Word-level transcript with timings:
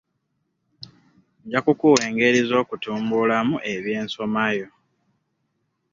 Nja 1.45 1.59
kukuwa 1.65 1.99
engeri 2.09 2.39
z'okutumbulamu 2.49 3.55
eby'ensomaayo. 3.73 4.67